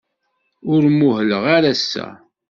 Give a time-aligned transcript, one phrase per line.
[0.73, 2.07] Ur muhleɣ ara ass-a.